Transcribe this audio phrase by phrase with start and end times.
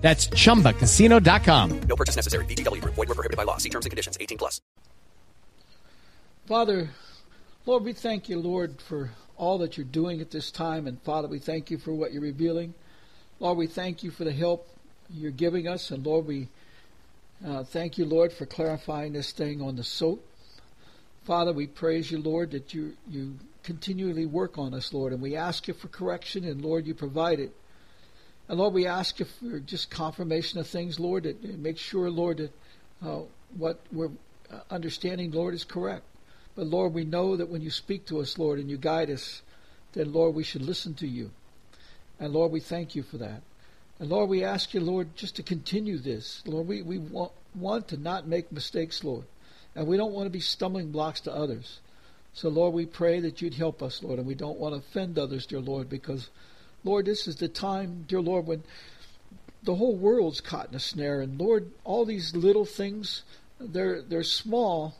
[0.00, 1.80] That's chumbacasino.com.
[1.82, 2.44] No purchase necessary.
[2.46, 2.94] VGW Group.
[2.94, 3.58] Void were prohibited by law.
[3.58, 4.16] See terms and conditions.
[4.20, 4.60] 18 plus.
[6.46, 6.90] Father,
[7.66, 10.86] Lord, we thank you, Lord, for all that you're doing at this time.
[10.86, 12.74] And Father, we thank you for what you're revealing.
[13.38, 14.68] Lord, we thank you for the help
[15.08, 15.90] you're giving us.
[15.90, 16.48] And Lord, we
[17.46, 20.26] uh, thank you, Lord, for clarifying this thing on the soap.
[21.24, 25.12] Father, we praise you, Lord, that you, you continually work on us, Lord.
[25.12, 26.44] And we ask you for correction.
[26.44, 27.54] And Lord, you provide it.
[28.50, 32.38] And Lord, we ask you for just confirmation of things, Lord, that make sure, Lord,
[32.38, 32.52] that
[33.00, 33.20] uh,
[33.56, 34.10] what we're
[34.52, 36.02] uh, understanding, Lord, is correct.
[36.56, 39.42] But Lord, we know that when you speak to us, Lord, and you guide us,
[39.92, 41.30] then Lord, we should listen to you.
[42.18, 43.42] And Lord, we thank you for that.
[44.00, 46.42] And Lord, we ask you, Lord, just to continue this.
[46.44, 49.26] Lord, we, we want, want to not make mistakes, Lord.
[49.76, 51.78] And we don't want to be stumbling blocks to others.
[52.32, 55.20] So, Lord, we pray that you'd help us, Lord, and we don't want to offend
[55.20, 56.30] others, dear Lord, because
[56.84, 58.62] Lord, this is the time, dear Lord, when
[59.62, 61.20] the whole world's caught in a snare.
[61.20, 63.22] And Lord, all these little things,
[63.58, 64.96] they're they're small,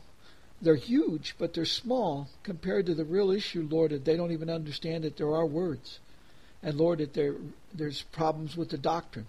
[0.61, 4.49] they're huge, but they're small compared to the real issue, Lord, that they don't even
[4.49, 5.99] understand that there are words.
[6.61, 7.35] And Lord, that there
[7.73, 9.27] there's problems with the doctrine.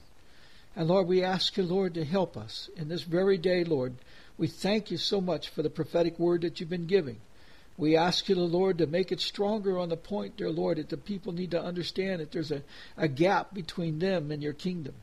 [0.76, 3.94] And Lord, we ask you, Lord, to help us in this very day, Lord.
[4.38, 7.20] We thank you so much for the prophetic word that you've been giving.
[7.76, 10.90] We ask you, the Lord, to make it stronger on the point, dear Lord, that
[10.90, 12.62] the people need to understand that there's a,
[12.96, 14.94] a gap between them and your kingdom.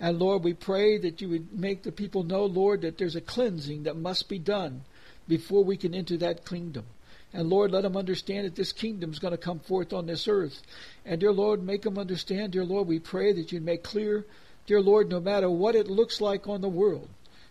[0.00, 3.20] And Lord, we pray that you would make the people know, Lord, that there's a
[3.20, 4.82] cleansing that must be done
[5.28, 6.86] before we can enter that kingdom.
[7.32, 10.26] And Lord, let them understand that this kingdom is going to come forth on this
[10.26, 10.62] earth.
[11.04, 14.26] And dear Lord, make them understand, dear Lord, we pray that you'd make clear,
[14.66, 17.08] dear Lord, no matter what it looks like on the world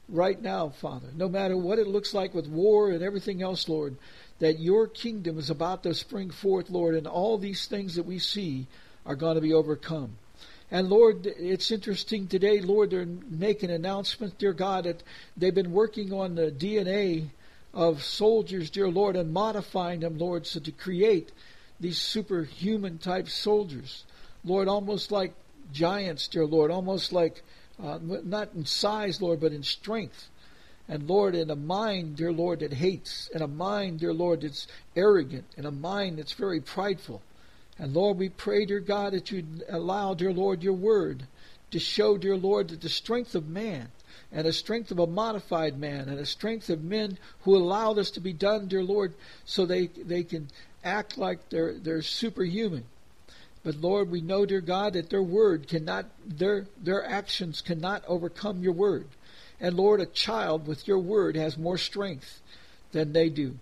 [0.09, 3.95] right now, Father, no matter what it looks like with war and everything else, Lord,
[4.39, 8.19] that your kingdom is about to spring forth, Lord, and all these things that we
[8.19, 8.67] see
[9.05, 10.17] are going to be overcome.
[10.72, 15.03] And Lord, it's interesting today, Lord, they're making announcements, dear God, that
[15.35, 17.29] they've been working on the DNA
[17.73, 21.31] of soldiers, dear Lord, and modifying them, Lord, so to create
[21.79, 24.03] these superhuman type soldiers.
[24.44, 25.33] Lord, almost like
[25.73, 27.41] giants, dear Lord, almost like,
[27.81, 30.29] uh, not in size, Lord, but in strength.
[30.89, 34.66] And Lord, in a mind, dear Lord, that hates, in a mind, dear Lord, that's
[34.95, 37.22] arrogant, in a mind that's very prideful.
[37.77, 41.27] And Lord, we pray, dear God, that you allow, dear Lord, your word
[41.69, 43.89] to show, dear Lord, that the strength of man
[44.31, 48.09] and the strength of a modified man and the strength of men who allow this
[48.11, 49.13] to be done, dear Lord,
[49.45, 50.50] so they, they can
[50.83, 52.85] act like they're, they're superhuman.
[53.63, 58.63] But Lord, we know, dear God, that their word cannot, their, their actions cannot overcome
[58.63, 59.07] your word.
[59.59, 62.41] And Lord, a child with your word has more strength
[62.91, 63.55] than they do.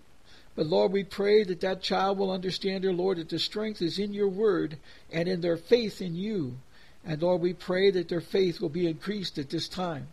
[0.54, 3.98] But Lord, we pray that that child will understand, dear Lord, that the strength is
[3.98, 4.78] in your word
[5.12, 6.56] and in their faith in you.
[7.04, 10.08] And Lord, we pray that their faith will be increased at this time.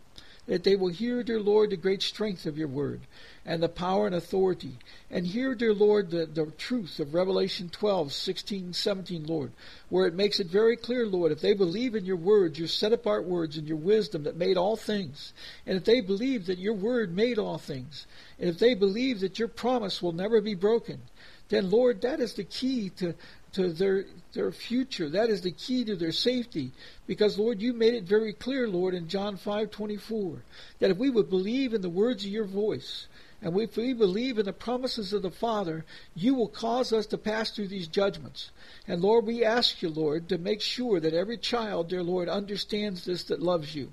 [0.48, 3.02] That they will hear, dear Lord, the great strength of your word
[3.46, 4.78] and the power and authority.
[5.12, 9.52] And hear, dear Lord, the, the truth of Revelation 12, 16, 17, Lord,
[9.90, 12.92] where it makes it very clear, Lord, if they believe in your words, your set
[12.92, 15.34] apart words, and your wisdom that made all things,
[15.68, 18.08] and if they believe that your word made all things,
[18.40, 21.02] and if they believe that your promise will never be broken,
[21.50, 23.14] then, Lord, that is the key to,
[23.56, 25.10] to their their future.
[25.10, 26.72] That is the key to their safety.
[27.08, 30.44] Because Lord, you made it very clear, Lord, in John five twenty four,
[30.80, 33.08] that if we would believe in the words of your voice,
[33.42, 37.18] and if we believe in the promises of the Father, you will cause us to
[37.18, 38.52] pass through these judgments.
[38.88, 43.06] And Lord, we ask you, Lord, to make sure that every child, dear Lord, understands
[43.06, 43.92] this that loves you.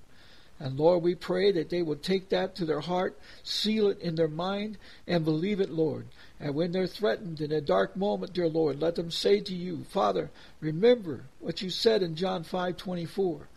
[0.62, 4.14] And Lord, we pray that they will take that to their heart, seal it in
[4.14, 4.78] their mind,
[5.08, 6.06] and believe it, Lord.
[6.38, 9.82] And when they're threatened in a dark moment, dear Lord, let them say to you,
[9.90, 13.48] Father, remember what you said in John 5:24.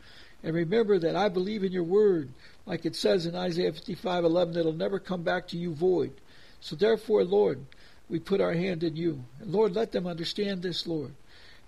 [0.42, 2.30] And remember that I believe in your word
[2.66, 6.14] like it says in Isaiah 55:11, it'll never come back to you void.
[6.60, 7.68] So therefore, Lord,
[8.10, 9.26] we put our hand in you.
[9.40, 11.14] And Lord, let them understand this, Lord.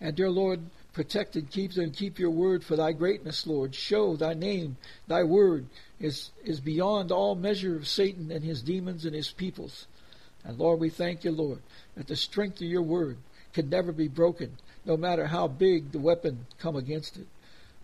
[0.02, 0.62] And dear Lord,
[0.98, 3.76] protect and keep them, keep your word for thy greatness, Lord.
[3.76, 4.78] Show thy name,
[5.08, 5.68] thy word
[6.00, 9.86] is, is beyond all measure of Satan and his demons and his peoples.
[10.44, 11.60] And Lord, we thank you, Lord,
[11.96, 13.18] that the strength of your word
[13.54, 17.28] can never be broken, no matter how big the weapon come against it.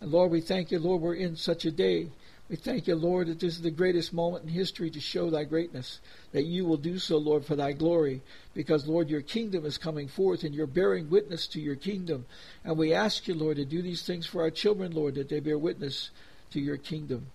[0.02, 2.08] And Lord, we thank you, Lord, we're in such a day
[2.54, 5.44] We thank you, Lord, that this is the greatest moment in history to show thy
[5.44, 6.00] greatness,
[6.34, 8.22] that you will do so, Lord, for thy glory,
[8.54, 12.28] because, Lord, your kingdom is coming forth and you're bearing witness to your kingdom.
[12.64, 15.40] And we ask you, Lord, to do these things for our children, Lord, that they
[15.40, 16.12] bear witness
[16.52, 17.26] to your kingdom.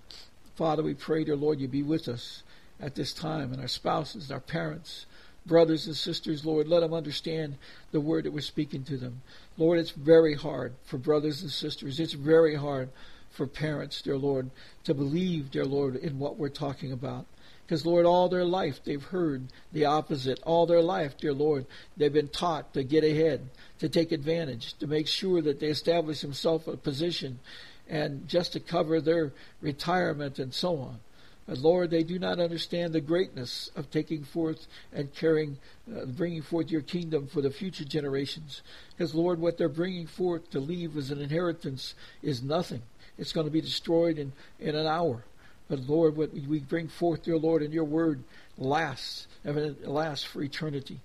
[0.54, 2.44] Father, we pray, dear Lord, you be with us
[2.78, 5.04] at this time, and our spouses, our parents,
[5.44, 7.56] brothers and sisters, Lord, let them understand
[7.90, 9.22] the word that we're speaking to them.
[9.56, 11.98] Lord, it's very hard for brothers and sisters.
[11.98, 12.90] It's very hard
[13.30, 14.50] for parents, dear Lord,
[14.84, 17.26] to believe, dear Lord, in what we're talking about.
[17.64, 20.40] Because, Lord, all their life they've heard the opposite.
[20.44, 21.66] All their life, dear Lord,
[21.96, 26.22] they've been taught to get ahead, to take advantage, to make sure that they establish
[26.22, 27.40] themselves a position,
[27.86, 31.00] and just to cover their retirement and so on.
[31.48, 35.56] But Lord, they do not understand the greatness of taking forth and carrying,
[35.90, 38.60] uh, bringing forth your kingdom for the future generations.
[38.90, 42.82] Because Lord, what they're bringing forth to leave as an inheritance is nothing.
[43.18, 45.24] It's going to be destroyed in, in an hour.
[45.68, 48.22] But Lord, what we bring forth, dear Lord, and your word
[48.56, 51.00] lasts, lasts for eternity.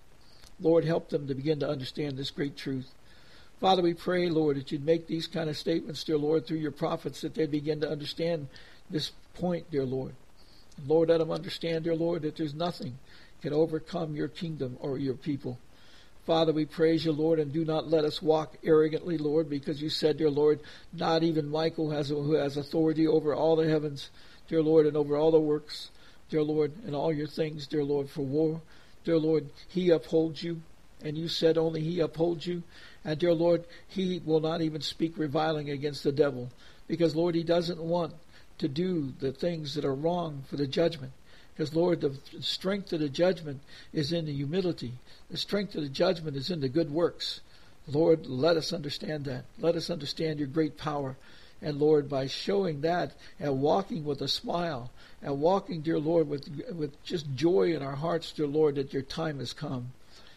[0.60, 2.90] Lord, help them to begin to understand this great truth.
[3.60, 6.72] Father, we pray, Lord, that you'd make these kind of statements, dear Lord, through your
[6.72, 8.48] prophets, that they begin to understand
[8.90, 10.16] this point, dear Lord.
[10.86, 12.98] Lord, let them understand, dear Lord, that there's nothing
[13.44, 15.60] can overcome your kingdom or your people.
[16.26, 19.90] Father, we praise you, Lord, and do not let us walk arrogantly, Lord, because you
[19.90, 20.62] said, dear Lord,
[20.94, 24.10] not even Michael has who has authority over all the heavens,
[24.48, 25.90] dear Lord, and over all the works,
[26.30, 28.62] dear Lord, and all your things, dear Lord, for war.
[29.04, 30.62] Dear Lord, he upholds you,
[31.04, 32.64] and you said only he upholds you.
[33.04, 36.50] And dear Lord, he will not even speak reviling against the devil,
[36.88, 38.14] because Lord, he doesn't want
[38.60, 41.12] to do the things that are wrong for the judgment.
[41.56, 43.62] Because, Lord, the strength of the judgment
[43.94, 44.94] is in the humility.
[45.30, 47.42] The strength of the judgment is in the good works.
[47.88, 49.46] Lord, let us understand that.
[49.60, 51.16] Let us understand your great power.
[51.62, 54.92] And Lord, by showing that and walking with a smile
[55.22, 59.02] and walking, dear Lord, with, with just joy in our hearts, dear Lord, that your
[59.02, 59.92] time has come.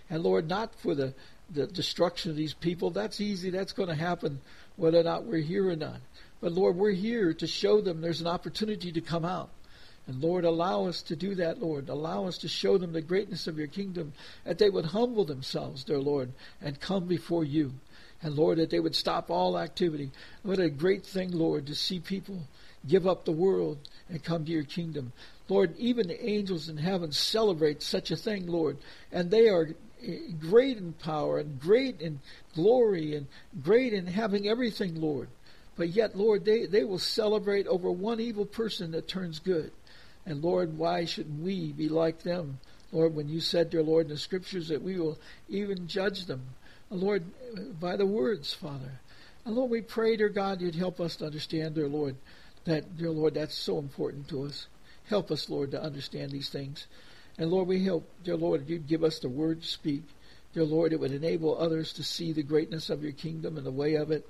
[0.08, 1.14] And Lord, not for the,
[1.52, 2.90] the destruction of these people.
[2.90, 3.50] That's easy.
[3.50, 4.40] That's going to happen
[4.76, 6.00] whether or not we're here or not.
[6.40, 9.50] But Lord, we're here to show them there's an opportunity to come out.
[10.06, 11.88] And Lord, allow us to do that, Lord.
[11.88, 14.12] Allow us to show them the greatness of your kingdom,
[14.44, 16.32] that they would humble themselves, dear Lord,
[16.62, 17.72] and come before you.
[18.22, 20.10] And Lord, that they would stop all activity.
[20.42, 22.40] What a great thing, Lord, to see people
[22.86, 25.12] give up the world and come to your kingdom.
[25.48, 28.78] Lord, even the angels in heaven celebrate such a thing, Lord.
[29.12, 29.74] And they are
[30.40, 32.20] great in power and great in
[32.54, 33.26] glory and
[33.62, 35.28] great in having everything, Lord.
[35.76, 39.70] But yet, Lord, they, they will celebrate over one evil person that turns good.
[40.24, 42.58] And Lord, why shouldn't we be like them?
[42.92, 45.18] Lord, when you said, dear Lord, in the scriptures that we will
[45.48, 46.42] even judge them,
[46.90, 47.24] uh, Lord,
[47.78, 49.00] by the words, Father.
[49.44, 52.16] And Lord, we pray, dear God, you'd help us to understand, dear Lord,
[52.64, 54.66] that, dear Lord, that's so important to us.
[55.08, 56.86] Help us, Lord, to understand these things.
[57.38, 60.02] And Lord, we help, dear Lord, you'd give us the word to speak.
[60.54, 63.70] Dear Lord, it would enable others to see the greatness of your kingdom and the
[63.70, 64.26] way of it.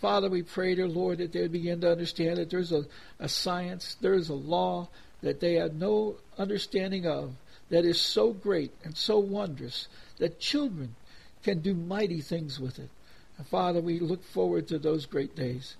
[0.00, 2.86] Father, we pray, dear Lord, that they would begin to understand that there's a,
[3.18, 4.88] a science, there's a law,
[5.22, 7.32] that they have no understanding of
[7.68, 9.88] that is so great and so wondrous
[10.18, 10.94] that children
[11.42, 12.88] can do mighty things with it.
[13.36, 15.76] And Father, we look forward to those great days.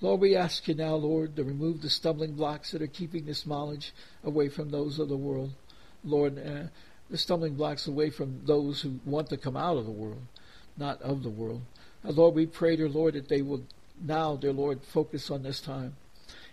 [0.00, 3.46] Lord, we ask you now, Lord, to remove the stumbling blocks that are keeping this
[3.46, 3.92] knowledge
[4.22, 5.52] away from those of the world.
[6.04, 6.68] Lord, uh,
[7.10, 10.22] the stumbling blocks away from those who want to come out of the world,
[10.76, 11.62] not of the world.
[12.12, 13.62] Lord, we pray, dear Lord, that they will
[14.00, 15.96] now, dear Lord, focus on this time.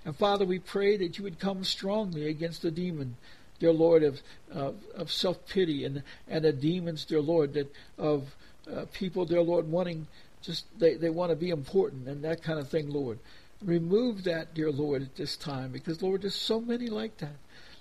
[0.06, 3.16] And Father, we pray that you would come strongly against the demon,
[3.60, 8.36] dear Lord, of of, of self pity and and the demons, dear Lord, that of
[8.72, 10.08] uh, people, dear Lord, wanting
[10.42, 13.20] just they, they want to be important and that kind of thing, Lord.
[13.62, 17.36] Remove that, dear Lord, at this time, because Lord, there's so many like that.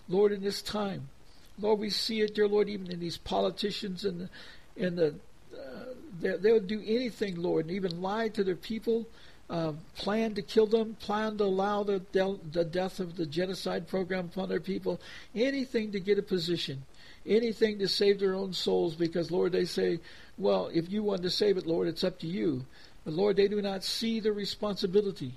[0.09, 1.09] Lord, in this time.
[1.59, 5.15] Lord, we see it, dear Lord, even in these politicians and the, and the
[5.55, 9.07] uh, they, they would do anything, Lord, and even lie to their people
[9.53, 13.87] uh, planned to kill them, planned to allow the, de- the death of the genocide
[13.87, 14.99] program upon their people,
[15.35, 16.83] anything to get a position,
[17.27, 20.01] anything to save their own souls, because, Lord, they say,
[20.39, 22.65] well, if you want to save it, Lord, it's up to you.
[23.05, 25.35] But, Lord, they do not see the responsibility.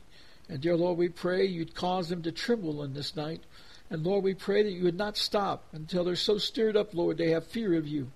[0.48, 3.42] And, dear Lord, we pray you'd cause them to tremble in this night.
[3.90, 7.18] And, Lord, we pray that you would not stop until they're so stirred up, Lord,
[7.18, 8.12] they have fear of you.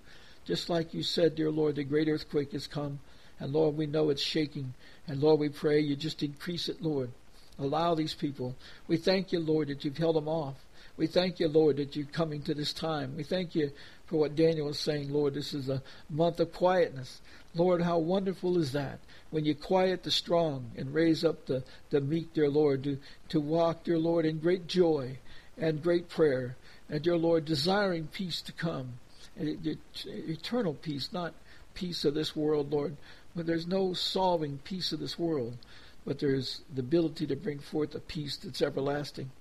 [0.50, 3.00] Just like you said, dear Lord, the great earthquake has come.
[3.40, 4.74] And, Lord, we know it's shaking.
[5.08, 7.12] And Lord, we pray you just increase it, Lord.
[7.60, 8.56] Allow these people.
[8.88, 10.56] We thank you, Lord, that you've held them off.
[10.98, 13.16] We thank you, Lord, that you're coming to this time.
[13.16, 13.70] We thank you
[14.08, 15.36] for what Daniel was saying, Lord.
[15.36, 17.22] This is a month of quietness.
[17.54, 18.98] Lord, how wonderful is that
[19.30, 22.98] when you quiet the strong and raise up the, the meek, dear Lord, to,
[23.30, 25.20] to walk, dear Lord, in great joy
[25.60, 26.56] and great prayer,
[26.90, 28.94] and dear Lord, desiring peace to come,
[29.40, 31.34] eternal peace, not
[31.74, 32.98] peace of this world, Lord.
[33.36, 35.58] But there's no solving peace of this world,
[36.06, 39.32] but there's the ability to bring forth a peace that's everlasting.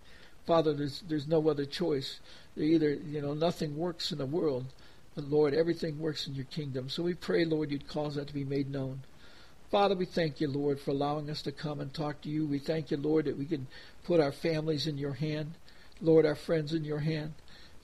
[0.46, 2.20] Father, there's there's no other choice.
[2.56, 4.66] Either you know nothing works in the world,
[5.14, 6.88] but Lord, everything works in your kingdom.
[6.88, 9.00] So we pray, Lord, you'd cause that to be made known.
[9.70, 12.46] Father, we thank you, Lord, for allowing us to come and talk to you.
[12.46, 13.66] We thank you, Lord, that we can
[14.04, 15.54] put our families in your hand,
[16.00, 17.34] Lord, our friends in your hand.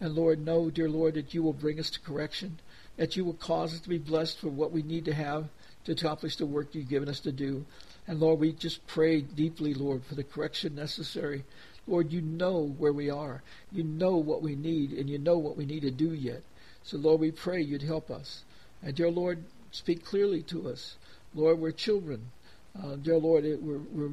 [0.05, 2.61] And Lord, know, dear Lord, that you will bring us to correction,
[2.99, 5.47] that you will cause us to be blessed for what we need to have
[5.87, 7.65] to accomplish the work you've given us to do.
[8.07, 11.45] And Lord, we just pray deeply, Lord, for the correction necessary.
[11.87, 13.43] Lord, you know where we are.
[13.73, 16.43] You know what we need, and you know what we need to do yet.
[16.83, 18.45] So, Lord, we pray you'd help us.
[18.83, 20.99] And, dear Lord, speak clearly to us.
[21.35, 22.31] Lord, we're children.
[22.79, 24.13] Uh, dear Lord, it, we're, we're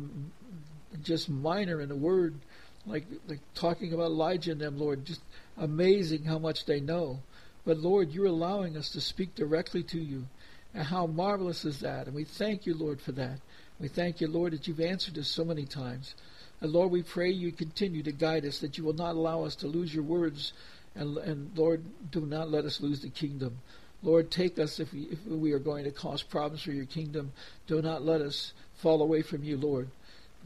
[1.04, 2.36] just minor in the word,
[2.86, 5.06] like, like talking about Elijah and them, Lord.
[5.06, 5.22] Just
[5.58, 7.20] amazing how much they know.
[7.66, 10.26] But, Lord, you're allowing us to speak directly to you.
[10.74, 12.08] And how marvelous is that?
[12.08, 13.40] And we thank you, Lord, for that.
[13.80, 16.16] We thank you, Lord, that you've answered us so many times.
[16.62, 19.56] And Lord, we pray you continue to guide us, that you will not allow us
[19.58, 20.54] to lose your words.
[20.96, 23.58] And, and Lord, do not let us lose the kingdom.
[24.04, 27.34] Lord, take us if we, if we are going to cause problems for your kingdom.
[27.68, 29.90] Do not let us fall away from you, Lord.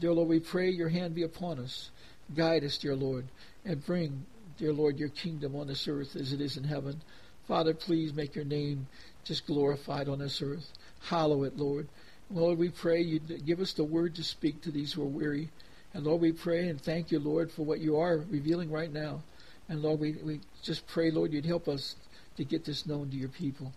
[0.00, 1.90] Dear Lord, we pray your hand be upon us.
[2.34, 3.26] Guide us, dear Lord,
[3.64, 4.26] and bring,
[4.58, 7.02] dear Lord, your kingdom on this earth as it is in heaven.
[7.46, 8.88] Father, please make your name
[9.24, 10.72] just glorified on this earth.
[11.08, 11.88] Hallow it, Lord.
[12.30, 15.50] Lord, we pray you give us the word to speak to these who are weary.
[15.94, 19.22] And Lord, we pray and thank you, Lord, for what you are revealing right now.
[19.68, 21.94] And Lord, we, we just pray, Lord, you'd help us
[22.36, 23.72] to get this known to your people.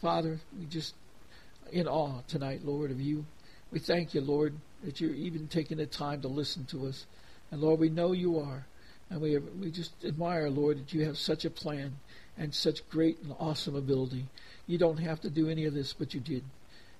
[0.00, 0.94] Father, we just
[1.72, 3.24] in awe tonight, Lord, of you.
[3.70, 7.06] We thank you, Lord, that you're even taking the time to listen to us.
[7.50, 8.66] And Lord, we know you are.
[9.08, 11.96] And we, we just admire, Lord, that you have such a plan
[12.36, 14.26] and such great and awesome ability.
[14.66, 16.44] You don't have to do any of this, but you did.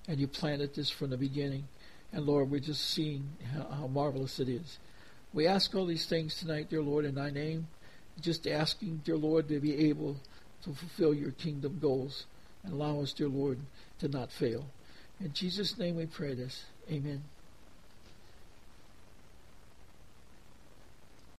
[0.07, 1.67] And you planted this from the beginning.
[2.13, 4.79] And Lord, we're just seeing how, how marvelous it is.
[5.33, 7.67] We ask all these things tonight, dear Lord, in thy name.
[8.21, 10.17] Just asking, dear Lord, to be able
[10.63, 12.25] to fulfill your kingdom goals
[12.63, 13.59] and allow us, dear Lord,
[13.99, 14.65] to not fail.
[15.19, 16.63] In Jesus' name we pray this.
[16.89, 17.23] Amen.